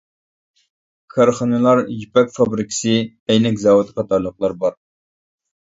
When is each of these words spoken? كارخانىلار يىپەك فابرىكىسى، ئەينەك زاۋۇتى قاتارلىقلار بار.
كارخانىلار 1.15 1.81
يىپەك 1.97 2.33
فابرىكىسى، 2.37 2.97
ئەينەك 3.35 3.63
زاۋۇتى 3.67 3.97
قاتارلىقلار 4.01 4.57
بار. 4.65 4.79